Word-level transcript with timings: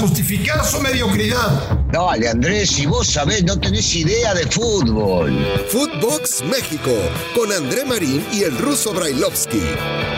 Justificar 0.00 0.64
su 0.64 0.80
mediocridad. 0.80 1.78
Dale, 1.90 2.28
Andrés, 2.28 2.70
si 2.70 2.86
vos 2.86 3.06
sabés, 3.06 3.44
no 3.44 3.58
tenés 3.58 3.94
idea 3.96 4.34
de 4.34 4.46
fútbol. 4.46 5.32
Footbox 5.68 6.44
México, 6.44 6.92
con 7.34 7.52
André 7.52 7.84
Marín 7.84 8.24
y 8.32 8.42
el 8.42 8.56
ruso 8.58 8.92
Brailovsky. 8.92 9.60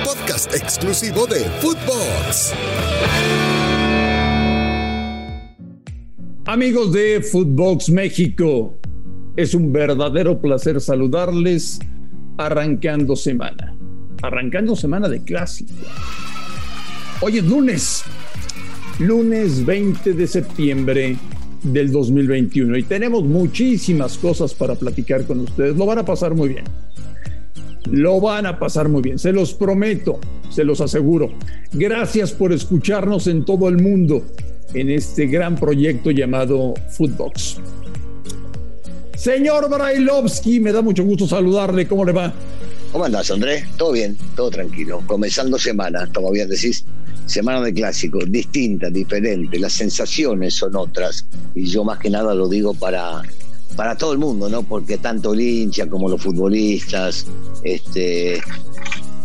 Podcast 0.05 0.55
exclusivo 0.55 1.27
de 1.27 1.41
Footbox. 1.61 2.53
Amigos 6.47 6.93
de 6.93 7.23
Footbox 7.23 7.91
México, 7.91 8.79
es 9.37 9.55
un 9.55 9.73
verdadero 9.73 10.41
placer 10.41 10.81
saludarles 10.81 11.79
arrancando 12.37 13.17
semana. 13.17 13.75
Arrancando 14.23 14.77
semana 14.77 15.09
de 15.09 15.23
clásico. 15.23 15.73
Hoy 17.23 17.39
es 17.39 17.45
lunes, 17.45 18.03
lunes 19.01 19.65
20 19.65 20.13
de 20.13 20.27
septiembre 20.27 21.17
del 21.63 21.91
2021 21.91 22.77
y 22.77 22.83
tenemos 22.83 23.25
muchísimas 23.25 24.19
cosas 24.19 24.53
para 24.53 24.75
platicar 24.75 25.25
con 25.25 25.41
ustedes. 25.41 25.75
Lo 25.77 25.87
van 25.87 25.99
a 25.99 26.05
pasar 26.05 26.35
muy 26.35 26.51
bien. 26.51 26.65
Lo 27.91 28.21
van 28.21 28.45
a 28.45 28.59
pasar 28.59 28.89
muy 28.91 29.01
bien, 29.01 29.19
se 29.19 29.33
los 29.33 29.55
prometo, 29.55 30.21
se 30.51 30.65
los 30.65 30.83
aseguro. 30.83 31.31
Gracias 31.73 32.31
por 32.33 32.53
escucharnos 32.53 33.27
en 33.27 33.45
todo 33.45 33.69
el 33.69 33.79
mundo 33.79 34.23
en 34.75 34.91
este 34.91 35.27
gran 35.27 35.57
proyecto 35.57 36.11
llamado 36.11 36.75
Footbox. 36.91 37.57
Señor 39.17 39.69
Brailovsky, 39.71 40.61
me 40.61 40.73
da 40.73 40.83
mucho 40.83 41.05
gusto 41.05 41.27
saludarle. 41.27 41.89
¿Cómo 41.89 42.05
le 42.05 42.13
va? 42.13 42.33
¿Cómo 42.93 43.05
andás, 43.05 43.31
Andrés? 43.31 43.65
Todo 43.77 43.93
bien, 43.93 44.17
todo 44.37 44.51
tranquilo. 44.51 45.03
Comenzando 45.07 45.59
semana, 45.59 46.09
como 46.15 46.31
bien 46.33 46.49
decís, 46.49 46.85
semana 47.31 47.61
de 47.61 47.73
clásicos, 47.73 48.31
distinta, 48.31 48.91
diferente. 48.91 49.59
Las 49.59 49.75
sensaciones 49.75 50.55
son 50.55 50.75
otras. 50.77 51.25
Y 51.55 51.67
yo 51.67 51.85
más 51.85 51.99
que 51.99 52.11
nada 52.11 52.35
lo 52.35 52.49
digo 52.49 52.75
para, 52.75 53.23
para 53.77 53.97
todo 53.97 54.13
el 54.13 54.19
mundo, 54.19 54.49
¿no? 54.49 54.63
Porque 54.63 54.99
tanto 54.99 55.33
el 55.33 55.71
como 55.89 56.09
los 56.09 56.21
futbolistas, 56.21 57.27
este, 57.63 58.43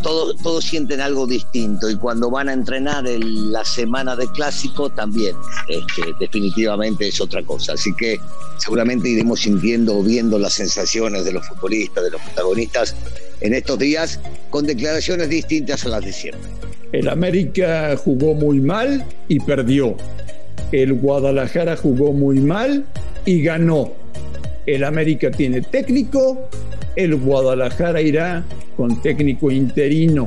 todos, 0.04 0.38
todos 0.44 0.64
sienten 0.64 1.02
algo 1.02 1.26
distinto 1.26 1.90
y 1.90 1.96
cuando 1.96 2.30
van 2.30 2.48
a 2.48 2.54
entrenar 2.54 3.08
en 3.08 3.52
la 3.52 3.66
semana 3.66 4.16
de 4.16 4.28
clásico 4.28 4.92
también 4.92 5.36
este, 5.68 6.14
definitivamente 6.20 7.08
es 7.08 7.20
otra 7.20 7.42
cosa. 7.44 7.74
Así 7.74 7.92
que 7.96 8.20
seguramente 8.60 9.10
iremos 9.10 9.40
sintiendo 9.40 9.98
o 9.98 10.04
viendo 10.04 10.38
las 10.38 10.54
sensaciones 10.54 11.26
de 11.26 11.34
los 11.34 11.48
futbolistas, 11.48 12.04
de 12.04 12.12
los 12.12 12.22
protagonistas 12.22 12.96
en 13.42 13.56
estos 13.56 13.80
días 13.80 14.20
con 14.52 14.68
declaraciones 14.68 15.28
distintas 15.28 15.86
a 15.88 15.90
las 15.90 16.06
de 16.06 16.14
siempre. 16.14 16.75
El 16.96 17.10
América 17.10 17.94
jugó 18.02 18.34
muy 18.34 18.62
mal 18.62 19.04
y 19.28 19.42
perdió. 19.42 19.98
El 20.72 20.94
Guadalajara 20.94 21.76
jugó 21.76 22.14
muy 22.14 22.40
mal 22.40 22.86
y 23.26 23.44
ganó. 23.44 23.92
El 24.66 24.82
América 24.86 25.30
tiene 25.30 25.60
técnico, 25.62 26.48
el 26.96 27.18
Guadalajara 27.18 28.00
irá 28.02 28.46
con 28.78 29.02
técnico 29.02 29.52
interino. 29.52 30.26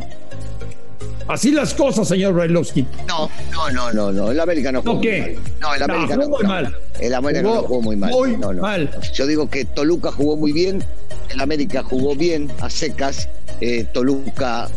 Así 1.27 1.53
las 1.53 1.73
cosas, 1.73 2.07
señor 2.07 2.35
Brailovsky. 2.35 2.85
No, 3.07 3.31
no, 3.51 3.71
no, 3.71 3.93
no, 3.95 4.13
no. 4.13 4.31
El 4.31 4.39
América 4.39 4.71
no 4.71 4.83
jugó 4.83 4.95
¿No 4.97 5.01
qué? 5.01 5.21
muy 5.23 5.35
mal. 5.37 5.61
No, 5.61 5.75
el 5.75 5.81
No, 5.81 5.85
América 5.95 6.15
jugó 6.17 6.25
no, 6.25 6.29
muy 6.37 6.43
no, 6.43 6.49
mal. 6.49 6.77
El 7.01 7.15
América 7.15 7.43
Jugó 7.49 7.55
no 7.55 7.63
jugó 7.63 7.81
muy 7.83 7.97
mal. 7.97 8.11
muy 8.11 8.37
No, 8.37 8.53
no. 8.53 8.61
mal. 8.63 8.91
Yo 9.15 9.27
digo 9.27 9.49
que 9.49 9.65
Toluca 9.65 10.13
jugó 10.13 10.37
muy 10.37 10.53
bien, 10.53 10.85
el 11.31 11.41
América 11.41 11.83
jugó 11.83 12.15
bien 12.15 12.51
a 12.61 12.69
secas, 12.69 13.27
eh, 13.63 13.85
Toluca 13.93 14.69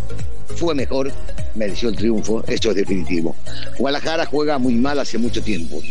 fue 0.52 0.76
mejor, 0.76 1.12
mereció 1.56 1.90
el 1.90 1.96
triunfo, 1.96 2.44
eso 2.48 2.70
es 2.70 2.76
definitivo. 2.76 3.36
Guadalajara 3.78 4.26
juega 4.26 4.58
muy 4.58 4.76
mal 4.76 5.00
hace 5.00 5.18
mucho 5.18 5.42
tiempo, 5.42 5.82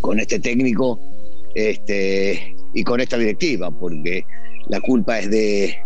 con 0.00 0.20
este 0.20 0.38
técnico 0.38 1.00
este, 1.54 2.54
y 2.74 2.84
con 2.84 3.00
esta 3.00 3.16
directiva, 3.18 3.70
porque 3.70 4.24
la 4.68 4.80
culpa 4.80 5.18
es 5.18 5.30
de, 5.30 5.76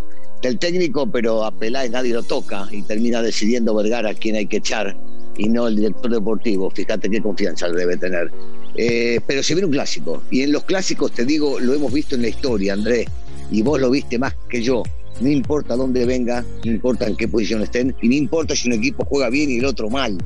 del 0.43 0.59
técnico, 0.59 1.11
pero 1.11 1.45
a 1.45 1.51
Peláez 1.51 1.91
nadie 1.91 2.13
lo 2.13 2.23
toca 2.23 2.69
y 2.71 2.83
termina 2.83 3.23
decidiendo 3.23 3.75
Vergara 3.75 4.15
quién 4.15 4.37
hay 4.37 4.47
que 4.47 4.59
echar 4.59 4.97
y 5.37 5.49
no 5.49 5.67
el 5.67 5.77
director 5.77 6.11
deportivo. 6.11 6.71
Fíjate 6.71 7.11
qué 7.11 7.21
confianza 7.21 7.69
debe 7.69 7.97
tener. 7.97 8.31
Eh, 8.77 9.21
pero 9.27 9.43
se 9.43 9.55
viene 9.55 9.67
un 9.67 9.73
clásico 9.73 10.23
y 10.31 10.43
en 10.43 10.53
los 10.53 10.65
clásicos, 10.65 11.13
te 11.13 11.25
digo, 11.25 11.61
lo 11.61 11.75
hemos 11.75 11.93
visto 11.93 12.15
en 12.15 12.23
la 12.23 12.29
historia, 12.29 12.73
Andrés, 12.73 13.07
y 13.51 13.63
vos 13.63 13.81
lo 13.81 13.91
viste 13.91 14.19
más 14.19 14.35
que 14.49 14.63
yo. 14.63 14.83
No 15.21 15.29
importa 15.29 15.77
dónde 15.77 16.05
venga, 16.05 16.45
no 16.65 16.73
importa 16.73 17.07
en 17.07 17.17
qué 17.17 17.29
posición 17.29 17.63
estén, 17.63 17.95
y 18.03 18.09
no 18.09 18.15
importa 18.15 18.57
si 18.57 18.69
un 18.69 18.75
equipo 18.75 19.05
juega 19.05 19.31
bien 19.31 19.51
y 19.51 19.59
el 19.59 19.65
otro 19.65 19.91
mal. 19.91 20.19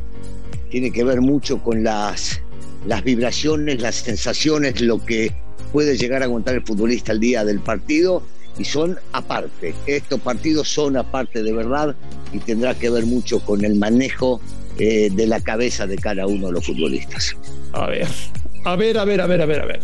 Tiene 0.70 0.90
que 0.90 1.04
ver 1.04 1.20
mucho 1.20 1.62
con 1.62 1.82
las, 1.82 2.40
las 2.86 3.04
vibraciones, 3.04 3.80
las 3.80 3.96
sensaciones, 3.96 4.80
lo 4.80 5.04
que 5.04 5.34
puede 5.72 5.96
llegar 5.96 6.22
a 6.22 6.26
aguantar 6.26 6.54
el 6.54 6.62
futbolista 6.62 7.12
el 7.12 7.20
día 7.20 7.44
del 7.44 7.60
partido 7.60 8.22
y 8.58 8.64
son 8.64 8.98
aparte. 9.12 9.74
Estos 9.86 10.20
partidos 10.20 10.68
son 10.68 10.96
aparte 10.96 11.42
de 11.42 11.52
verdad 11.52 11.94
y 12.32 12.38
tendrá 12.38 12.74
que 12.74 12.90
ver 12.90 13.06
mucho 13.06 13.40
con 13.40 13.64
el 13.64 13.76
manejo 13.76 14.40
eh, 14.78 15.10
de 15.12 15.26
la 15.26 15.40
cabeza 15.40 15.86
de 15.86 15.96
cada 15.96 16.26
uno 16.26 16.48
de 16.48 16.52
los 16.54 16.66
futbolistas. 16.66 17.36
A 17.72 17.86
ver, 17.86 18.06
a 18.64 18.76
ver, 18.76 18.98
a 18.98 19.04
ver, 19.04 19.20
a 19.20 19.26
ver, 19.26 19.42
a 19.42 19.46
ver, 19.46 19.60
a 19.60 19.66
ver. 19.66 19.80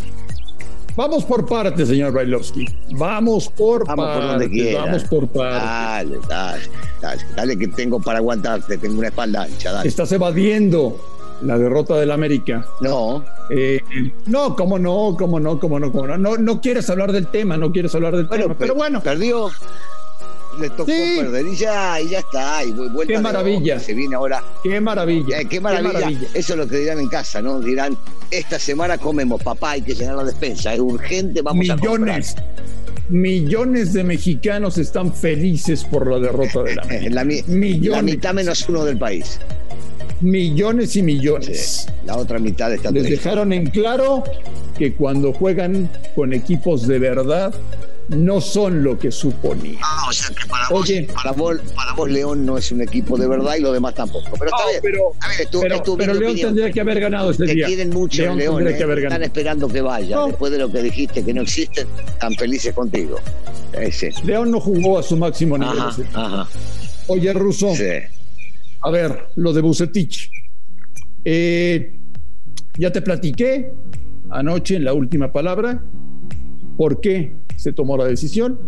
Vamos 0.97 1.25
por 1.25 1.45
partes, 1.47 1.89
señor 1.89 2.13
Brailovsky. 2.13 2.67
Vamos 2.93 3.49
por 3.49 3.85
Vamos 3.87 4.17
por 4.17 4.23
donde 4.27 4.49
quiera. 4.51 4.85
Vamos 4.85 5.05
por 5.05 5.27
partes. 5.29 5.63
Dale, 5.63 6.19
dale, 6.29 6.63
dale, 7.01 7.23
dale 7.37 7.59
que 7.59 7.69
tengo 7.69 8.01
para 8.01 8.19
aguantarte, 8.19 8.79
tengo 8.79 8.99
una 8.99 9.09
espalda 9.09 9.43
ancha, 9.43 9.73
dale. 9.73 9.89
Estás 9.89 10.13
evadiendo 10.13 10.97
la 11.43 11.59
derrota 11.59 11.97
del 11.97 12.13
América. 12.13 12.65
No, 12.81 13.25
Eh, 13.51 13.81
no, 14.27 14.55
cómo 14.57 14.79
no, 14.79 15.17
cómo 15.19 15.39
no, 15.41 15.59
cómo 15.59 15.79
no, 15.81 15.91
cómo 15.93 16.07
no. 16.07 16.17
No, 16.17 16.37
no 16.37 16.61
quieres 16.61 16.89
hablar 16.89 17.11
del 17.13 17.27
tema, 17.27 17.57
no 17.57 17.73
quieres 17.73 17.95
hablar 17.95 18.15
del 18.17 18.29
tema. 18.29 18.55
Pero 18.57 18.73
pe- 18.73 18.79
bueno, 18.79 19.03
perdió, 19.03 19.51
le 20.61 20.71
tocó 20.71 20.87
Sí. 20.87 21.17
perder 21.19 21.47
y 21.47 21.57
ya, 21.57 22.01
y 22.01 22.09
ya 22.11 22.19
está. 22.21 22.65
Y 22.65 22.73
vu- 22.73 22.91
vuelta 22.93 23.13
Qué 23.13 23.17
de 23.17 23.23
maravilla. 23.23 23.81
Se 23.81 23.95
viene 23.95 24.15
ahora 24.17 24.43
qué 24.63 24.81
maravilla. 24.81 25.41
Eh, 25.41 25.47
qué, 25.49 25.61
maravilla. 25.61 26.11
Eso 26.35 26.53
es 26.55 26.59
lo 26.59 26.67
que 26.69 26.79
dirán 26.79 26.99
en 27.01 27.09
casa, 27.09 27.41
¿no? 27.43 27.61
Dirán, 27.61 27.97
esta 28.31 28.59
semana 28.59 28.99
comemos, 28.99 29.43
papá, 29.43 29.73
hay 29.73 29.83
que 29.83 29.95
llenar 29.95 30.17
la 30.17 30.25
despensa, 30.25 30.75
es 30.75 30.81
urgente, 30.81 31.43
vamos 31.43 31.69
a 31.71 31.77
Millones, 31.77 32.35
millones 33.09 33.93
de 33.93 34.05
mexicanos 34.05 34.79
están 34.79 35.13
felices 35.15 35.85
por 35.85 36.11
la 36.11 36.19
derrota 36.19 36.53
comprar. 36.53 36.81
América. 36.85 37.11
La, 37.15 37.25
mi- 37.25 37.43
Millones. 37.47 37.91
la 37.97 38.03
mitad 38.03 38.35
menos 38.35 38.69
uno 38.69 38.85
del 38.85 38.99
país. 38.99 39.39
Millones 40.21 40.97
y 40.97 41.03
millones. 41.03 41.87
La 42.07 42.17
otra 42.17 42.39
mitad 42.39 42.73
está 42.73 42.91
Les 42.91 43.09
dejaron 43.11 43.53
en 43.53 43.67
claro 43.69 44.25
que 44.79 44.95
cuando 44.95 45.33
juegan 45.33 45.91
con 46.15 46.33
equipos 46.33 46.87
de 46.87 46.99
verdad 46.99 47.53
no 48.09 48.41
son 48.41 48.83
lo 48.83 48.99
que 48.99 49.11
suponía. 49.11 49.79
Ah, 49.83 50.07
o 50.09 50.13
sea 50.13 50.35
que 50.35 50.47
para 50.49 50.69
vos, 50.69 50.83
Oye. 50.83 51.09
para 51.15 51.33
vos, 51.33 51.57
para 51.75 51.93
vos 51.95 52.11
León 52.11 52.45
no 52.45 52.59
es 52.59 52.71
un 52.73 52.83
equipo 52.83 53.17
de 53.17 53.27
verdad 53.27 53.57
y 53.57 53.61
los 53.63 53.73
demás 53.73 53.95
tampoco. 53.95 54.27
Pero 54.39 54.45
está 54.47 54.59
No, 54.65 54.69
bien. 54.69 54.81
pero- 54.83 55.13
bien, 55.29 55.41
es 55.41 55.51
tu- 55.51 55.61
Pero, 55.61 55.83
pero 55.97 56.15
León 56.15 56.25
opinión. 56.33 56.49
tendría 56.49 56.71
que 56.73 56.81
haber 56.81 57.01
ganado 57.01 57.31
ese 57.31 57.47
Te 57.47 57.55
día. 57.55 57.67
quieren 57.67 57.91
mucho 57.91 58.23
León 58.23 58.39
León, 58.39 58.69
¿eh? 58.69 58.77
que 58.77 58.83
haber 58.85 58.99
están 58.99 59.11
ganado. 59.11 59.25
esperando 59.25 59.69
que 59.69 59.81
vaya. 59.81 60.17
No. 60.17 60.27
Después 60.29 60.53
de 60.53 60.59
lo 60.59 60.71
que 60.71 60.83
dijiste, 60.83 61.25
que 61.25 61.33
no 61.35 61.43
existen, 61.43 61.87
están 62.07 62.35
felices 62.35 62.75
contigo. 62.75 63.19
Ese. 63.73 64.13
León 64.25 64.51
no 64.51 64.61
jugó 64.61 64.99
a 64.99 65.03
su 65.03 65.17
máximo 65.17 65.57
nivel. 65.59 65.79
Ajá. 66.15 66.47
Oye, 67.09 67.33
Russo, 67.33 67.75
Sí. 67.75 67.85
a 68.83 68.91
ver, 68.91 69.29
lo 69.37 69.53
de 69.53 69.61
Bucetich. 69.63 70.31
Eh, 71.25 71.95
ya 72.77 72.93
te 72.93 73.01
platiqué 73.03 73.73
anoche 74.31 74.77
en 74.77 74.85
la 74.85 74.93
última 74.93 75.33
palabra 75.33 75.81
por 76.77 77.01
qué 77.01 77.33
se 77.57 77.73
tomó 77.73 77.97
la 77.97 78.07
decisión, 78.07 78.59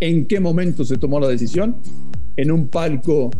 en 0.00 0.26
qué 0.26 0.40
momento 0.40 0.84
se 0.84 0.98
tomó 0.98 1.20
la 1.20 1.28
decisión, 1.28 1.76
en 2.36 2.50
un 2.50 2.68
palco 2.68 3.30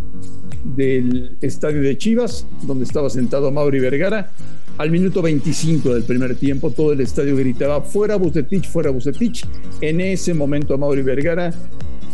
del 0.65 1.37
estadio 1.41 1.83
de 1.83 1.97
Chivas, 1.97 2.47
donde 2.63 2.85
estaba 2.85 3.11
sentado 3.11 3.51
Mauri 3.51 3.81
Vergara. 3.81 4.31
Al 4.79 4.91
minuto 4.91 5.23
25 5.23 5.95
del 5.95 6.05
primer 6.05 6.35
tiempo, 6.37 6.71
todo 6.71 6.93
el 6.93 7.01
estadio 7.01 7.37
gritaba: 7.37 7.83
Fuera 7.83 8.17
Bucetich, 8.17 8.69
fuera 8.69 8.91
Bucetich. 8.91 9.45
En 9.81 10.01
ese 10.01 10.35
momento, 10.35 10.79
Mauri 10.79 11.03
Vergara 11.03 11.53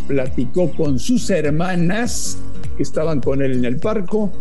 platicó 0.06 0.70
con 0.72 0.98
sus 0.98 1.30
hermanas 1.30 2.38
que 2.76 2.82
estaban 2.82 3.20
con 3.20 3.42
él 3.42 3.52
en 3.52 3.64
el 3.64 3.76
parco 3.76 4.32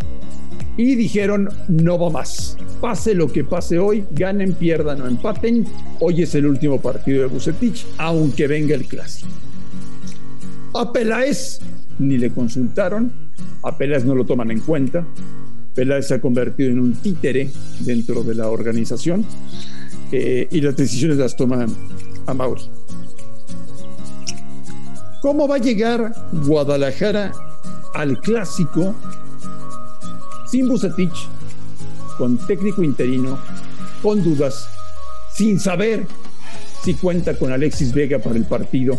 y 0.77 0.95
dijeron 0.95 1.49
no 1.67 1.99
va 1.99 2.09
más. 2.09 2.55
Pase 2.79 3.15
lo 3.15 3.31
que 3.31 3.43
pase 3.43 3.79
hoy, 3.79 4.05
ganen, 4.11 4.53
pierdan 4.53 5.01
o 5.01 5.07
empaten. 5.07 5.65
Hoy 5.99 6.21
es 6.21 6.35
el 6.35 6.45
último 6.45 6.79
partido 6.79 7.21
de 7.21 7.27
Bucetich, 7.27 7.85
aunque 7.97 8.47
venga 8.47 8.75
el 8.75 8.85
clásico. 8.85 9.29
A 10.75 10.93
Peláez 10.93 11.59
ni 11.99 12.17
le 12.17 12.29
consultaron, 12.29 13.11
a 13.63 13.75
Peláez 13.75 14.05
no 14.05 14.13
lo 14.13 14.25
toman 14.25 14.51
en 14.51 14.59
cuenta. 14.59 15.05
Peláez 15.73 16.07
se 16.07 16.13
ha 16.15 16.21
convertido 16.21 16.69
en 16.69 16.79
un 16.79 16.93
títere 16.93 17.51
dentro 17.79 18.23
de 18.23 18.35
la 18.35 18.49
organización 18.49 19.25
eh, 20.11 20.47
y 20.51 20.61
las 20.61 20.75
decisiones 20.75 21.17
las 21.17 21.35
toma 21.35 21.65
a 22.27 22.33
Mauri. 22.33 22.61
¿Cómo 25.21 25.47
va 25.47 25.55
a 25.55 25.59
llegar 25.59 26.13
Guadalajara 26.31 27.31
al 27.95 28.19
clásico 28.19 28.93
sin 30.49 30.67
Bucetich, 30.67 31.27
con 32.17 32.37
técnico 32.47 32.83
interino, 32.83 33.39
con 34.01 34.23
dudas, 34.23 34.69
sin 35.33 35.59
saber 35.59 36.05
si 36.83 36.93
cuenta 36.95 37.35
con 37.35 37.51
Alexis 37.51 37.93
Vega 37.93 38.19
para 38.19 38.35
el 38.35 38.45
partido. 38.45 38.97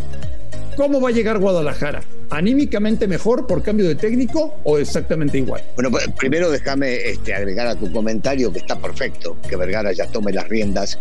¿Cómo 0.77 1.01
va 1.01 1.09
a 1.09 1.13
llegar 1.13 1.39
Guadalajara? 1.39 2.05
¿Anímicamente 2.31 3.09
mejor 3.09 3.47
por 3.49 3.63
cambio 3.63 3.89
de 3.89 3.97
técnico 3.97 4.55
o 4.63 4.79
exactamente 4.79 5.39
igual? 5.39 5.63
Bueno, 5.75 5.91
pues, 5.91 6.09
primero 6.17 6.51
déjame 6.51 6.95
este, 6.97 7.35
agregar 7.35 7.67
a 7.67 7.75
tu 7.75 7.91
comentario 7.91 8.53
que 8.53 8.59
está 8.59 8.79
perfecto, 8.79 9.37
que 9.49 9.57
Vergara 9.57 9.91
ya 9.93 10.07
tome 10.07 10.33
las 10.33 10.47
riendas 10.49 10.99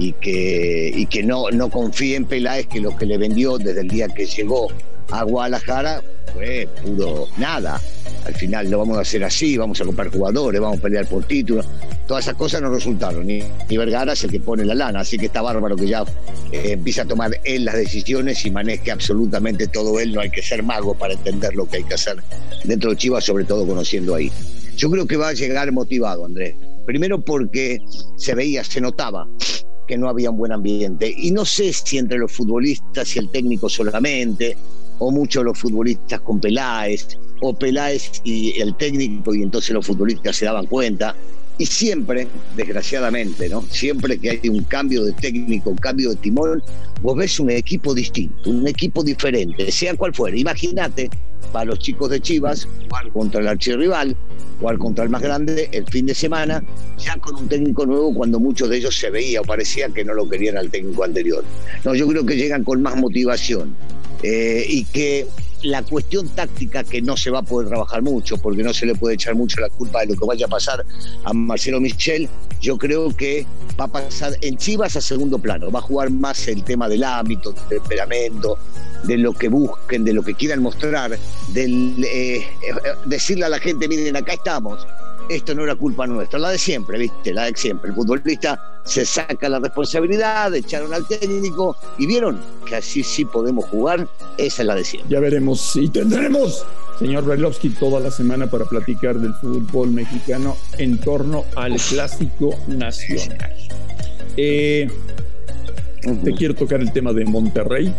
y 0.00 0.14
que, 0.14 0.90
y 0.92 1.06
que 1.06 1.22
no, 1.22 1.48
no 1.50 1.70
confíe 1.70 2.16
en 2.16 2.24
Peláez, 2.24 2.66
que 2.66 2.80
lo 2.80 2.96
que 2.96 3.06
le 3.06 3.18
vendió 3.18 3.58
desde 3.58 3.82
el 3.82 3.88
día 3.88 4.08
que 4.08 4.26
llegó 4.26 4.68
a 5.10 5.22
Guadalajara 5.24 6.02
fue 6.34 6.68
puro 6.82 7.28
nada 7.36 7.80
al 8.24 8.34
final 8.34 8.70
lo 8.70 8.78
vamos 8.78 8.98
a 8.98 9.00
hacer 9.00 9.24
así, 9.24 9.56
vamos 9.56 9.80
a 9.80 9.84
comprar 9.84 10.10
jugadores, 10.10 10.60
vamos 10.60 10.78
a 10.78 10.82
pelear 10.82 11.06
por 11.06 11.24
títulos. 11.24 11.66
Todas 12.06 12.24
esas 12.24 12.36
cosas 12.36 12.60
no 12.60 12.70
resultaron. 12.70 13.26
Ni, 13.26 13.42
Vergara 13.70 14.12
es 14.12 14.24
el 14.24 14.30
que 14.30 14.40
pone 14.40 14.64
la 14.64 14.74
lana, 14.74 15.00
así 15.00 15.16
que 15.16 15.26
está 15.26 15.42
bárbaro 15.42 15.76
que 15.76 15.86
ya 15.86 16.04
eh, 16.52 16.72
empieza 16.72 17.02
a 17.02 17.06
tomar 17.06 17.30
él 17.44 17.64
las 17.64 17.76
decisiones 17.76 18.44
y 18.44 18.50
maneje 18.50 18.90
absolutamente 18.90 19.68
todo 19.68 19.98
él. 20.00 20.12
No 20.12 20.20
hay 20.20 20.30
que 20.30 20.42
ser 20.42 20.62
mago 20.62 20.94
para 20.94 21.14
entender 21.14 21.54
lo 21.54 21.68
que 21.68 21.78
hay 21.78 21.84
que 21.84 21.94
hacer 21.94 22.16
dentro 22.64 22.90
de 22.90 22.96
Chivas, 22.96 23.24
sobre 23.24 23.44
todo 23.44 23.66
conociendo 23.66 24.14
ahí. 24.14 24.30
Yo 24.76 24.90
creo 24.90 25.06
que 25.06 25.16
va 25.16 25.28
a 25.28 25.32
llegar 25.32 25.70
motivado, 25.72 26.24
Andrés. 26.24 26.54
Primero 26.86 27.20
porque 27.20 27.80
se 28.16 28.34
veía, 28.34 28.64
se 28.64 28.80
notaba 28.80 29.28
que 29.86 29.98
no 29.98 30.08
había 30.08 30.30
un 30.30 30.36
buen 30.36 30.52
ambiente. 30.52 31.12
Y 31.16 31.30
no 31.32 31.44
sé 31.44 31.72
si 31.72 31.98
entre 31.98 32.18
los 32.18 32.30
futbolistas 32.30 33.16
y 33.16 33.18
el 33.18 33.28
técnico 33.30 33.68
solamente, 33.68 34.56
o 35.00 35.10
muchos 35.10 35.44
los 35.44 35.58
futbolistas 35.58 36.20
con 36.20 36.40
Peláez, 36.40 37.18
o 37.40 37.52
Peláez 37.54 38.20
y 38.22 38.60
el 38.60 38.76
técnico, 38.76 39.34
y 39.34 39.42
entonces 39.42 39.70
los 39.72 39.84
futbolistas 39.84 40.36
se 40.36 40.44
daban 40.44 40.66
cuenta. 40.66 41.16
Y 41.58 41.66
siempre, 41.66 42.26
desgraciadamente, 42.56 43.48
¿no? 43.48 43.62
Siempre 43.62 44.18
que 44.18 44.30
hay 44.30 44.48
un 44.48 44.64
cambio 44.64 45.04
de 45.04 45.12
técnico, 45.12 45.70
un 45.70 45.76
cambio 45.76 46.10
de 46.10 46.16
timón, 46.16 46.62
vos 47.02 47.16
ves 47.16 47.38
un 47.38 47.50
equipo 47.50 47.92
distinto, 47.94 48.48
un 48.48 48.66
equipo 48.66 49.02
diferente, 49.02 49.70
sea 49.70 49.94
cual 49.94 50.14
fuera. 50.14 50.38
Imagínate, 50.38 51.10
para 51.52 51.66
los 51.66 51.78
chicos 51.78 52.10
de 52.10 52.20
Chivas, 52.20 52.66
jugar 52.88 53.10
contra 53.12 53.40
el 53.40 53.48
archirrival, 53.48 54.16
jugar 54.58 54.78
contra 54.78 55.04
el 55.04 55.10
más 55.10 55.20
grande 55.20 55.68
el 55.72 55.86
fin 55.86 56.06
de 56.06 56.14
semana, 56.14 56.64
ya 56.98 57.16
con 57.16 57.36
un 57.36 57.48
técnico 57.48 57.84
nuevo 57.84 58.14
cuando 58.14 58.40
muchos 58.40 58.70
de 58.70 58.78
ellos 58.78 58.98
se 58.98 59.10
veía 59.10 59.42
o 59.42 59.44
parecía 59.44 59.88
que 59.88 60.04
no 60.04 60.14
lo 60.14 60.28
querían 60.28 60.56
al 60.56 60.70
técnico 60.70 61.04
anterior. 61.04 61.44
No, 61.84 61.94
yo 61.94 62.06
creo 62.06 62.24
que 62.24 62.36
llegan 62.36 62.64
con 62.64 62.80
más 62.80 62.96
motivación 62.96 63.74
eh, 64.22 64.64
y 64.68 64.84
que 64.84 65.26
la 65.62 65.82
cuestión 65.82 66.28
táctica 66.28 66.84
que 66.84 67.02
no 67.02 67.16
se 67.16 67.30
va 67.30 67.40
a 67.40 67.42
poder 67.42 67.68
trabajar 67.68 68.02
mucho, 68.02 68.38
porque 68.38 68.62
no 68.62 68.72
se 68.72 68.86
le 68.86 68.94
puede 68.94 69.14
echar 69.14 69.34
mucho 69.34 69.60
la 69.60 69.68
culpa 69.68 70.00
de 70.00 70.06
lo 70.06 70.14
que 70.14 70.24
vaya 70.24 70.46
a 70.46 70.48
pasar 70.48 70.84
a 71.24 71.32
Marcelo 71.32 71.80
Michel, 71.80 72.28
yo 72.60 72.78
creo 72.78 73.14
que 73.14 73.46
va 73.78 73.84
a 73.84 73.88
pasar 73.88 74.36
en 74.40 74.56
Chivas 74.56 74.96
a 74.96 75.00
segundo 75.00 75.38
plano, 75.38 75.70
va 75.70 75.80
a 75.80 75.82
jugar 75.82 76.10
más 76.10 76.48
el 76.48 76.62
tema 76.64 76.88
del 76.88 77.04
ámbito, 77.04 77.52
del 77.52 77.80
temperamento, 77.80 78.58
de 79.04 79.18
lo 79.18 79.32
que 79.32 79.48
busquen, 79.48 80.04
de 80.04 80.12
lo 80.12 80.22
que 80.22 80.34
quieran 80.34 80.62
mostrar, 80.62 81.18
del 81.48 82.04
eh, 82.04 82.36
eh, 82.36 82.44
decirle 83.06 83.46
a 83.46 83.48
la 83.48 83.58
gente, 83.58 83.88
miren, 83.88 84.16
acá 84.16 84.34
estamos, 84.34 84.86
esto 85.30 85.54
no 85.54 85.62
era 85.62 85.76
culpa 85.76 86.06
nuestra, 86.06 86.38
la 86.38 86.50
de 86.50 86.58
siempre, 86.58 86.98
¿viste? 86.98 87.32
La 87.32 87.44
de 87.44 87.52
siempre. 87.54 87.90
El 87.90 87.96
futbolista 87.96 88.80
se 88.84 89.04
saca 89.04 89.48
la 89.48 89.60
responsabilidad, 89.60 90.52
echaron 90.54 90.92
al 90.92 91.06
técnico 91.06 91.76
y 91.98 92.06
vieron 92.06 92.40
que 92.66 92.76
así 92.76 93.02
sí 93.02 93.24
podemos 93.24 93.64
jugar, 93.66 94.08
esa 94.36 94.62
es 94.62 94.66
la 94.66 94.74
de 94.74 94.84
siempre. 94.84 95.10
Ya 95.10 95.20
veremos 95.20 95.76
y 95.76 95.88
tendremos, 95.88 96.66
señor 96.98 97.24
Brailovsky, 97.24 97.70
toda 97.70 98.00
la 98.00 98.10
semana 98.10 98.50
para 98.50 98.64
platicar 98.64 99.18
del 99.18 99.34
fútbol 99.34 99.92
mexicano 99.92 100.56
en 100.78 100.98
torno 100.98 101.44
al 101.54 101.76
clásico 101.76 102.58
nacional. 102.66 103.54
Eh, 104.36 104.88
te 106.24 106.32
quiero 106.34 106.54
tocar 106.54 106.80
el 106.80 106.92
tema 106.92 107.12
de 107.12 107.24
Monterrey. 107.24 107.94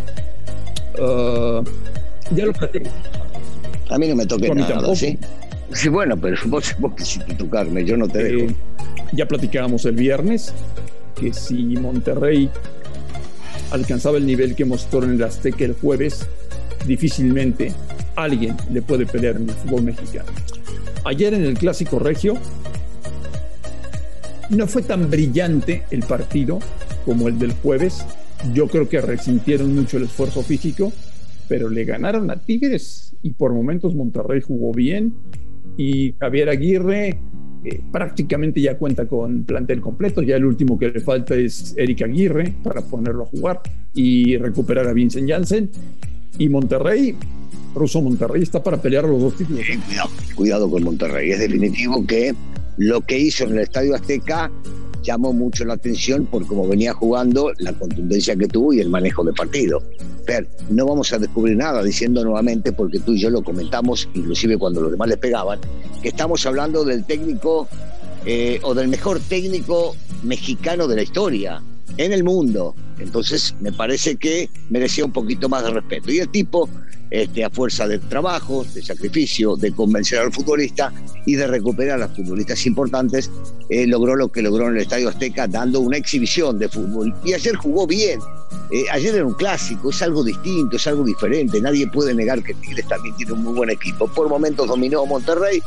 Ah, 1.00 1.62
ya 2.34 2.46
lo 2.46 2.52
platico. 2.52 2.90
A 3.88 3.98
mí 3.98 4.08
no 4.08 4.16
me 4.16 4.26
toque 4.26 4.54
nada, 4.54 4.94
¿sí? 4.94 5.18
Sí, 5.70 5.88
bueno, 5.88 6.16
pero 6.16 6.36
vos, 6.46 6.74
vos 6.78 6.94
quisiste 6.94 7.34
tocarme, 7.34 7.84
yo 7.84 7.96
no 7.96 8.08
te 8.08 8.24
dejo. 8.24 8.50
Eh, 8.50 8.56
ya 9.12 9.26
platicábamos 9.26 9.84
el 9.84 9.96
viernes 9.96 10.54
que 11.14 11.32
si 11.32 11.76
Monterrey 11.76 12.50
alcanzaba 13.70 14.18
el 14.18 14.26
nivel 14.26 14.54
que 14.54 14.64
mostró 14.64 15.04
en 15.04 15.12
el 15.12 15.22
Azteca 15.22 15.64
el 15.64 15.74
jueves, 15.74 16.26
difícilmente 16.86 17.72
alguien 18.16 18.56
le 18.70 18.82
puede 18.82 19.06
pelear 19.06 19.36
en 19.36 19.48
el 19.48 19.54
fútbol 19.54 19.82
mexicano. 19.82 20.28
Ayer 21.04 21.34
en 21.34 21.44
el 21.44 21.58
Clásico 21.58 21.98
Regio 21.98 22.34
no 24.50 24.66
fue 24.66 24.82
tan 24.82 25.10
brillante 25.10 25.84
el 25.90 26.02
partido 26.02 26.58
como 27.04 27.28
el 27.28 27.38
del 27.38 27.52
jueves. 27.52 28.04
Yo 28.52 28.68
creo 28.68 28.88
que 28.88 29.00
resintieron 29.00 29.74
mucho 29.74 29.96
el 29.96 30.04
esfuerzo 30.04 30.42
físico, 30.42 30.92
pero 31.48 31.68
le 31.68 31.84
ganaron 31.84 32.30
a 32.30 32.36
Tigres 32.36 33.14
y 33.22 33.30
por 33.32 33.52
momentos 33.52 33.94
Monterrey 33.94 34.40
jugó 34.40 34.72
bien 34.72 35.14
y 35.76 36.14
Javier 36.18 36.48
Aguirre 36.48 37.18
eh, 37.64 37.80
prácticamente 37.92 38.60
ya 38.60 38.76
cuenta 38.76 39.06
con 39.06 39.44
plantel 39.44 39.80
completo. 39.80 40.22
Ya 40.22 40.36
el 40.36 40.44
último 40.44 40.78
que 40.78 40.88
le 40.88 41.00
falta 41.00 41.34
es 41.34 41.74
Eric 41.76 42.02
Aguirre 42.02 42.54
para 42.62 42.80
ponerlo 42.82 43.24
a 43.24 43.26
jugar 43.26 43.60
y 43.94 44.36
recuperar 44.36 44.88
a 44.88 44.92
Vincent 44.92 45.28
Janssen. 45.28 45.70
Y 46.38 46.48
Monterrey, 46.48 47.14
Russo 47.74 48.00
Monterrey 48.00 48.42
está 48.42 48.62
para 48.62 48.80
pelear 48.80 49.04
los 49.04 49.20
dos 49.20 49.36
títulos. 49.36 49.64
cuidado, 49.86 50.10
cuidado 50.34 50.70
con 50.70 50.82
Monterrey. 50.82 51.30
Es 51.30 51.38
definitivo 51.38 52.04
que 52.06 52.34
lo 52.78 53.00
que 53.02 53.18
hizo 53.18 53.44
en 53.44 53.52
el 53.52 53.58
Estadio 53.60 53.94
Azteca 53.94 54.50
llamó 55.02 55.32
mucho 55.32 55.64
la 55.64 55.74
atención 55.74 56.26
por 56.26 56.46
cómo 56.46 56.66
venía 56.66 56.92
jugando, 56.92 57.52
la 57.58 57.72
contundencia 57.72 58.36
que 58.36 58.46
tuvo 58.48 58.72
y 58.72 58.80
el 58.80 58.88
manejo 58.88 59.24
de 59.24 59.32
partido. 59.32 59.82
Pero 60.24 60.46
no 60.70 60.86
vamos 60.86 61.12
a 61.12 61.18
descubrir 61.18 61.56
nada 61.56 61.82
diciendo 61.82 62.24
nuevamente, 62.24 62.72
porque 62.72 63.00
tú 63.00 63.12
y 63.12 63.20
yo 63.20 63.30
lo 63.30 63.42
comentamos, 63.42 64.08
inclusive 64.14 64.56
cuando 64.56 64.80
los 64.80 64.92
demás 64.92 65.08
le 65.08 65.16
pegaban, 65.16 65.58
que 66.02 66.08
estamos 66.08 66.46
hablando 66.46 66.84
del 66.84 67.04
técnico 67.04 67.68
eh, 68.24 68.60
o 68.62 68.74
del 68.74 68.88
mejor 68.88 69.20
técnico 69.20 69.96
mexicano 70.22 70.86
de 70.86 70.96
la 70.96 71.02
historia 71.02 71.62
en 71.96 72.12
el 72.12 72.24
mundo. 72.24 72.74
Entonces 72.98 73.54
me 73.60 73.72
parece 73.72 74.16
que 74.16 74.48
merecía 74.70 75.04
un 75.04 75.12
poquito 75.12 75.48
más 75.48 75.64
de 75.64 75.70
respeto. 75.70 76.12
Y 76.12 76.20
el 76.20 76.28
tipo 76.28 76.68
este, 77.12 77.44
a 77.44 77.50
fuerza 77.50 77.86
de 77.86 77.98
trabajo, 77.98 78.64
de 78.72 78.80
sacrificio, 78.80 79.54
de 79.54 79.70
convencer 79.72 80.18
al 80.18 80.32
futbolista 80.32 80.90
y 81.26 81.34
de 81.34 81.46
recuperar 81.46 82.00
a 82.00 82.06
los 82.06 82.16
futbolistas 82.16 82.64
importantes, 82.64 83.30
eh, 83.68 83.86
logró 83.86 84.16
lo 84.16 84.28
que 84.28 84.40
logró 84.40 84.68
en 84.68 84.76
el 84.76 84.82
Estadio 84.82 85.10
Azteca, 85.10 85.46
dando 85.46 85.80
una 85.80 85.98
exhibición 85.98 86.58
de 86.58 86.70
fútbol. 86.70 87.14
Y 87.22 87.34
ayer 87.34 87.54
jugó 87.56 87.86
bien. 87.86 88.18
Eh, 88.70 88.84
ayer 88.90 89.14
era 89.16 89.26
un 89.26 89.34
clásico, 89.34 89.90
es 89.90 90.00
algo 90.00 90.24
distinto, 90.24 90.76
es 90.76 90.86
algo 90.86 91.04
diferente. 91.04 91.60
Nadie 91.60 91.86
puede 91.86 92.14
negar 92.14 92.42
que 92.42 92.54
Tigres 92.54 92.88
también 92.88 93.14
tiene 93.16 93.32
un 93.32 93.42
muy 93.44 93.52
buen 93.52 93.68
equipo. 93.68 94.08
Por 94.08 94.30
momentos 94.30 94.66
dominó 94.66 95.04
Monterrey, 95.04 95.62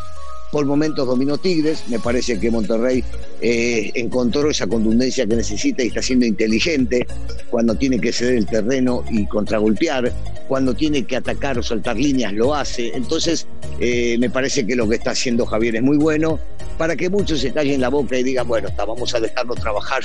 por 0.52 0.66
momentos 0.66 1.08
dominó 1.08 1.38
Tigres. 1.38 1.84
Me 1.88 2.00
parece 2.00 2.40
que 2.40 2.50
Monterrey 2.52 3.04
eh, 3.42 3.92
encontró 3.96 4.50
esa 4.50 4.68
contundencia 4.68 5.25
que 5.25 5.36
necesita 5.36 5.84
y 5.84 5.88
está 5.88 6.02
siendo 6.02 6.25
inteligente 6.25 7.06
cuando 7.50 7.75
tiene 7.75 8.00
que 8.00 8.12
ceder 8.12 8.36
el 8.36 8.46
terreno 8.46 9.04
y 9.10 9.25
contragolpear, 9.28 10.12
cuando 10.48 10.74
tiene 10.74 11.04
que 11.04 11.16
atacar 11.16 11.58
o 11.58 11.64
saltar 11.64 11.98
líneas, 11.98 12.34
lo 12.34 12.56
hace. 12.56 12.96
Entonces, 12.96 13.48
eh, 13.80 14.18
me 14.20 14.30
parece 14.30 14.66
que 14.66 14.75
lo 14.75 14.88
que 14.88 14.96
está 14.96 15.12
haciendo 15.12 15.46
Javier 15.46 15.75
es 15.78 15.84
muy 15.84 15.98
bueno 15.98 16.40
para 16.78 16.96
que 16.96 17.10
muchos 17.10 17.40
se 17.40 17.52
callen 17.52 17.82
la 17.82 17.90
boca 17.90 18.18
y 18.18 18.24
digan, 18.24 18.48
bueno, 18.48 18.70
vamos 18.78 19.14
a 19.16 19.20
dejarlo 19.20 19.56
trabajar 19.56 20.04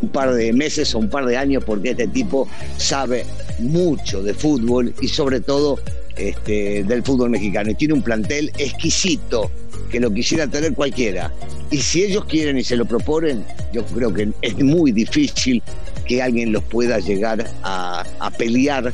un 0.00 0.08
par 0.08 0.32
de 0.32 0.52
meses 0.52 0.94
o 0.94 0.98
un 0.98 1.08
par 1.08 1.26
de 1.26 1.36
años 1.36 1.64
porque 1.64 1.90
este 1.90 2.06
tipo 2.08 2.48
sabe 2.76 3.24
mucho 3.58 4.22
de 4.22 4.34
fútbol 4.34 4.94
y 5.00 5.08
sobre 5.08 5.40
todo 5.40 5.78
este, 6.16 6.84
del 6.84 7.02
fútbol 7.02 7.30
mexicano 7.30 7.70
y 7.70 7.74
tiene 7.74 7.94
un 7.94 8.02
plantel 8.02 8.52
exquisito 8.58 9.50
que 9.92 10.00
lo 10.00 10.12
quisiera 10.12 10.48
tener 10.48 10.74
cualquiera. 10.74 11.30
Y 11.70 11.76
si 11.76 12.02
ellos 12.02 12.24
quieren 12.24 12.56
y 12.56 12.64
se 12.64 12.76
lo 12.76 12.86
proponen, 12.86 13.44
yo 13.72 13.84
creo 13.84 14.12
que 14.12 14.32
es 14.40 14.58
muy 14.58 14.90
difícil 14.90 15.62
que 16.06 16.22
alguien 16.22 16.50
los 16.50 16.64
pueda 16.64 16.98
llegar 16.98 17.46
a, 17.62 18.02
pelear 18.38 18.92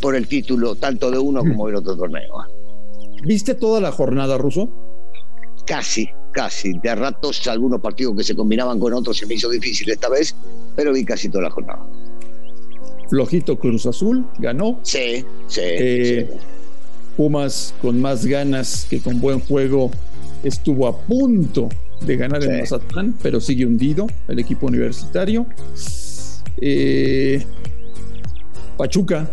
por 0.00 0.14
el 0.14 0.28
título 0.28 0.74
tanto 0.74 1.10
de 1.10 1.18
uno 1.18 1.40
como 1.40 1.66
del 1.66 1.76
otro 1.76 1.96
torneo. 1.96 2.44
¿Viste 3.24 3.54
toda 3.54 3.80
la 3.80 3.90
jornada, 3.90 4.36
Ruso? 4.36 4.68
Casi, 5.66 6.08
casi. 6.32 6.78
De 6.80 6.94
ratos 6.94 7.46
algunos 7.46 7.80
partidos 7.80 8.14
que 8.16 8.24
se 8.24 8.36
combinaban 8.36 8.78
con 8.78 8.92
otros 8.92 9.16
se 9.16 9.26
me 9.26 9.34
hizo 9.34 9.48
difícil 9.48 9.90
esta 9.90 10.10
vez, 10.10 10.36
pero 10.76 10.92
vi 10.92 11.04
casi 11.04 11.30
toda 11.30 11.44
la 11.44 11.50
jornada. 11.50 11.86
Flojito 13.08 13.58
Cruz 13.58 13.86
Azul, 13.86 14.26
ganó. 14.38 14.78
Sí, 14.82 15.24
sí. 15.46 15.60
Eh, 15.62 16.30
Pumas 17.16 17.74
con 17.82 18.00
más 18.00 18.24
ganas 18.26 18.86
que 18.88 19.00
con 19.00 19.20
buen 19.20 19.40
juego 19.40 19.90
estuvo 20.42 20.86
a 20.86 20.98
punto 20.98 21.68
de 22.00 22.16
ganar 22.16 22.42
en 22.42 22.60
Mazatlán, 22.60 23.14
pero 23.22 23.40
sigue 23.40 23.64
hundido 23.64 24.06
el 24.28 24.38
equipo 24.38 24.66
universitario. 24.66 25.46
Eh, 26.60 27.44
Pachuca, 28.76 29.30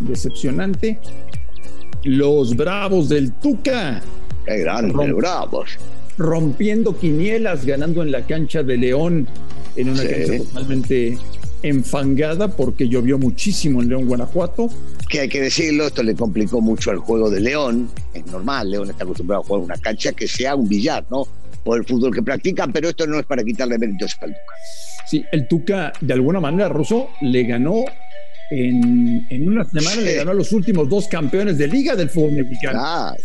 decepcionante. 0.00 0.98
Los 2.04 2.54
Bravos 2.54 3.08
del 3.08 3.32
Tuca. 3.32 4.02
Qué 4.46 4.58
grande, 4.58 5.12
Bravos. 5.12 5.78
Rompiendo 6.18 6.96
quinielas, 6.96 7.64
ganando 7.64 8.02
en 8.02 8.12
la 8.12 8.24
cancha 8.26 8.62
de 8.62 8.76
León, 8.76 9.26
en 9.74 9.88
una 9.88 10.02
cancha 10.04 10.38
totalmente 10.38 11.18
enfangada 11.64 12.48
porque 12.48 12.88
llovió 12.88 13.18
muchísimo 13.18 13.82
en 13.82 13.88
León, 13.88 14.06
Guanajuato. 14.06 14.68
Que 15.08 15.20
hay 15.20 15.28
que 15.28 15.40
decirlo, 15.40 15.86
esto 15.86 16.02
le 16.02 16.14
complicó 16.14 16.60
mucho 16.60 16.90
al 16.90 16.98
juego 16.98 17.30
de 17.30 17.40
León. 17.40 17.88
Es 18.12 18.26
normal, 18.26 18.70
León 18.70 18.90
está 18.90 19.04
acostumbrado 19.04 19.42
a 19.42 19.46
jugar 19.46 19.62
una 19.62 19.76
cancha 19.78 20.12
que 20.12 20.28
sea 20.28 20.54
un 20.54 20.68
billar, 20.68 21.06
¿no? 21.10 21.26
Por 21.64 21.78
el 21.78 21.86
fútbol 21.86 22.14
que 22.14 22.22
practican, 22.22 22.72
pero 22.72 22.90
esto 22.90 23.06
no 23.06 23.18
es 23.18 23.24
para 23.24 23.42
quitarle 23.42 23.78
méritos 23.78 24.14
al 24.20 24.30
Tuca. 24.30 24.54
Sí, 25.08 25.24
el 25.32 25.48
Tuca, 25.48 25.92
de 26.00 26.12
alguna 26.12 26.40
manera, 26.40 26.68
Russo 26.68 27.08
le 27.22 27.44
ganó 27.44 27.84
en, 28.50 29.26
en 29.30 29.48
una 29.48 29.64
semana, 29.64 30.02
le 30.02 30.14
ganó 30.16 30.32
a 30.32 30.34
los 30.34 30.52
últimos 30.52 30.88
dos 30.88 31.08
campeones 31.08 31.56
de 31.56 31.66
liga 31.66 31.96
del 31.96 32.10
fútbol 32.10 32.32
mexicano. 32.32 32.78
Ah, 32.82 33.16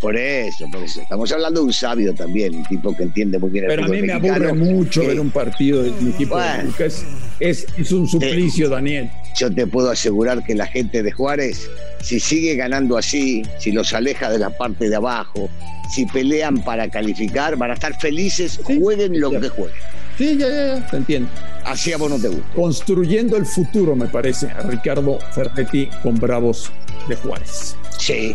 por 0.00 0.16
eso, 0.16 0.64
por 0.72 0.82
eso. 0.82 1.00
Estamos 1.00 1.30
hablando 1.32 1.60
de 1.60 1.66
un 1.66 1.72
sabio 1.72 2.14
también, 2.14 2.54
un 2.54 2.64
tipo 2.64 2.96
que 2.96 3.02
entiende 3.04 3.38
muy 3.38 3.50
bien 3.50 3.64
el 3.64 3.70
Pero 3.70 3.84
a 3.84 3.88
mí 3.88 4.02
me 4.02 4.12
aburre 4.12 4.52
mucho 4.52 5.06
ver 5.06 5.18
un 5.20 5.30
partido 5.30 5.82
de 5.82 5.90
mi 6.00 6.10
equipo 6.10 6.34
Bueno. 6.36 6.62
de 6.64 6.68
Tuca. 6.70 6.84
Es, 6.86 7.04
es, 7.40 7.66
es 7.76 7.92
un 7.92 8.06
suplicio, 8.08 8.68
Daniel. 8.68 9.10
Yo 9.36 9.52
te 9.52 9.66
puedo 9.66 9.90
asegurar 9.90 10.44
que 10.44 10.54
la 10.54 10.66
gente 10.66 11.02
de 11.02 11.10
Juárez, 11.12 11.68
si 12.02 12.20
sigue 12.20 12.54
ganando 12.56 12.96
así, 12.96 13.42
si 13.58 13.72
los 13.72 13.92
aleja 13.92 14.30
de 14.30 14.38
la 14.38 14.50
parte 14.50 14.88
de 14.88 14.96
abajo, 14.96 15.48
si 15.94 16.06
pelean 16.06 16.62
para 16.64 16.88
calificar, 16.88 17.56
van 17.56 17.70
a 17.70 17.74
estar 17.74 17.98
felices, 18.00 18.60
Sí, 18.66 18.78
jueguen 18.80 19.20
lo 19.20 19.32
ya. 19.32 19.40
que 19.40 19.48
jueguen. 19.48 19.76
Sí, 20.16 20.36
ya, 20.36 20.48
ya, 20.48 20.76
ya, 20.78 20.86
te 20.90 20.96
entiendo. 20.96 21.28
Así 21.64 21.92
a 21.92 21.96
vos 21.96 22.10
no 22.10 22.18
te 22.18 22.28
gusta. 22.28 22.44
Construyendo 22.54 23.36
el 23.36 23.46
futuro, 23.46 23.94
me 23.94 24.06
parece, 24.06 24.48
a 24.48 24.62
Ricardo 24.62 25.18
Ferretti 25.32 25.88
con 26.02 26.16
Bravos 26.16 26.70
de 27.08 27.14
Juárez. 27.16 27.76
Sí, 27.98 28.34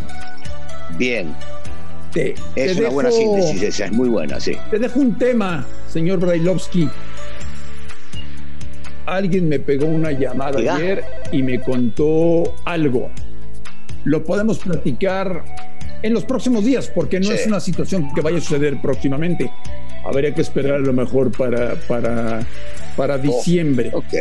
bien. 0.98 1.36
Te, 2.12 2.36
Es 2.56 2.76
te 2.76 2.82
una 2.82 2.90
buena 2.90 3.12
síntesis 3.12 3.62
esa, 3.64 3.86
es 3.86 3.92
muy 3.92 4.08
buena, 4.10 4.40
sí. 4.40 4.56
Te 4.70 4.78
dejo 4.78 5.00
un 5.00 5.18
tema, 5.18 5.66
señor 5.88 6.20
Brailovsky. 6.20 6.88
Alguien 9.06 9.50
me 9.50 9.60
pegó 9.60 9.86
una 9.88 10.12
llamada 10.12 10.60
ayer 10.60 11.04
y 11.32 11.44
me 11.44 11.60
contó 11.60 12.56
algo. 12.66 13.10
Lo 14.06 14.24
podemos 14.24 14.60
platicar 14.60 15.44
en 16.04 16.14
los 16.14 16.24
próximos 16.24 16.64
días, 16.66 16.88
porque 16.94 17.20
no 17.20 17.28
Sí. 17.28 17.34
es 17.34 17.48
una 17.48 17.60
situación 17.60 18.14
que 18.14 18.22
vaya 18.22 18.38
a 18.38 18.42
suceder 18.42 18.80
próximamente. 18.82 19.52
Habría 20.06 20.34
que 20.34 20.42
esperar 20.42 20.76
a 20.76 20.80
lo 20.80 20.94
mejor 20.94 21.32
para, 21.32 21.76
para, 21.88 22.42
para 22.96 23.18
diciembre. 23.18 23.90
Ok, 23.94 24.14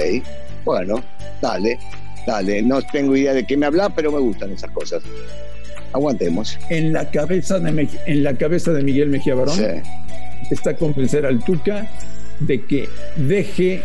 bueno, 0.64 1.02
dale, 1.40 1.78
dale. 2.26 2.62
No 2.62 2.80
tengo 2.82 3.16
idea 3.16 3.34
de 3.34 3.44
qué 3.46 3.56
me 3.56 3.66
habla, 3.66 3.90
pero 3.90 4.10
me 4.12 4.20
gustan 4.20 4.52
esas 4.52 4.70
cosas. 4.70 5.02
Aguantemos. 5.92 6.58
En 6.70 6.92
la 6.92 7.10
cabeza 7.10 7.58
de, 7.58 7.88
en 8.06 8.22
la 8.22 8.34
cabeza 8.34 8.72
de 8.72 8.82
Miguel 8.82 9.08
Mejía 9.08 9.34
Barón 9.34 9.56
Sí. 9.56 9.64
está 10.50 10.74
convencer 10.76 11.26
al 11.26 11.42
Tuca 11.44 11.86
de 12.40 12.64
que 12.64 12.88
deje 13.16 13.82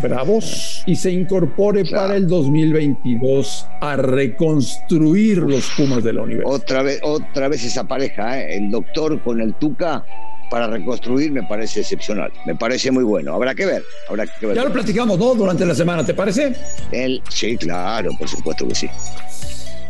Bravos 0.00 0.84
y 0.86 0.94
se 0.94 1.10
incorpore 1.10 1.82
Claro. 1.82 2.04
para 2.06 2.16
el 2.16 2.28
2022 2.28 3.66
a 3.80 3.96
reconstruir 3.96 5.38
los 5.38 5.68
Pumas 5.76 6.04
de 6.04 6.12
la 6.12 6.22
universidad. 6.22 6.54
Otra 6.54 6.82
vez, 6.82 7.00
otra 7.02 7.48
vez 7.48 7.64
esa 7.64 7.84
pareja, 7.84 8.40
¿eh? 8.40 8.56
el 8.56 8.70
doctor 8.70 9.20
con 9.22 9.40
el 9.40 9.54
Tuca 9.54 10.04
para 10.48 10.68
reconstruir 10.68 11.30
me 11.32 11.42
parece 11.42 11.80
excepcional. 11.80 12.32
Me 12.46 12.54
parece 12.54 12.90
muy 12.90 13.04
bueno. 13.04 13.34
Habrá 13.34 13.54
que 13.54 13.66
ver, 13.66 13.82
habrá 14.08 14.26
que 14.26 14.46
ver. 14.46 14.56
Ya 14.56 14.64
lo 14.64 14.72
platicamos, 14.72 15.18
¿no? 15.18 15.34
Durante 15.34 15.64
la 15.66 15.74
semana, 15.74 16.04
¿te 16.04 16.14
parece? 16.14 16.54
Él, 16.92 17.20
sí, 17.28 17.56
claro, 17.56 18.10
por 18.18 18.28
supuesto 18.28 18.66
que 18.68 18.74
sí. 18.74 18.88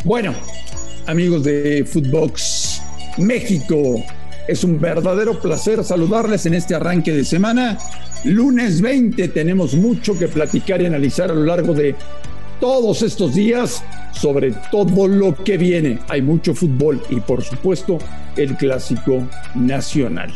Bueno, 0.05 0.35
amigos 1.11 1.43
de 1.43 1.85
Footbox 1.85 2.81
México, 3.19 4.05
es 4.47 4.63
un 4.63 4.81
verdadero 4.81 5.41
placer 5.41 5.83
saludarles 5.83 6.47
en 6.47 6.55
este 6.55 6.77
arranque 6.77 7.13
de 7.13 7.25
semana. 7.25 7.79
Lunes 8.23 8.81
20 8.81 9.27
tenemos 9.29 9.75
mucho 9.75 10.17
que 10.17 10.29
platicar 10.29 10.81
y 10.81 10.87
analizar 10.87 11.31
a 11.31 11.35
lo 11.35 11.45
largo 11.45 11.75
de 11.75 11.97
todos 12.61 13.03
estos 13.03 13.35
días 13.35 13.83
sobre 14.13 14.53
todo 14.71 15.09
lo 15.09 15.35
que 15.35 15.57
viene. 15.57 15.99
Hay 16.09 16.23
mucho 16.23 16.55
fútbol 16.55 17.03
y 17.11 17.19
por 17.19 17.43
supuesto 17.43 17.99
el 18.37 18.57
clásico 18.57 19.27
nacional. 19.57 20.33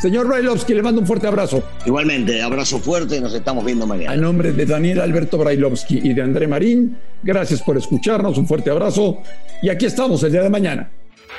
Señor 0.00 0.28
Brailovsky, 0.28 0.72
le 0.72 0.82
mando 0.82 1.02
un 1.02 1.06
fuerte 1.06 1.26
abrazo. 1.26 1.62
Igualmente, 1.84 2.40
abrazo 2.42 2.78
fuerte, 2.78 3.20
nos 3.20 3.34
estamos 3.34 3.64
viendo 3.64 3.84
A 3.84 3.88
mañana. 3.88 4.16
nombre 4.16 4.52
de 4.52 4.64
Daniel 4.64 5.00
Alberto 5.00 5.36
Brailovsky 5.36 6.00
y 6.02 6.14
de 6.14 6.22
André 6.22 6.48
Marín, 6.48 6.96
gracias 7.22 7.62
por 7.62 7.76
escucharnos, 7.76 8.38
un 8.38 8.46
fuerte 8.46 8.70
abrazo 8.70 9.18
y 9.62 9.68
aquí 9.68 9.84
estamos 9.84 10.22
el 10.22 10.32
día 10.32 10.42
de 10.42 10.48
mañana. 10.48 10.90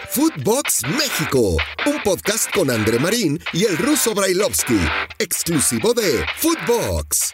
Footbox 0.10 0.84
México, 0.90 1.58
un 1.88 2.04
podcast 2.04 2.54
con 2.54 2.70
André 2.70 3.00
Marín 3.00 3.40
y 3.54 3.64
el 3.66 3.78
ruso 3.78 4.14
Brailovsky, 4.14 4.78
exclusivo 5.18 5.94
de 5.94 6.24
Footbox. 6.38 7.34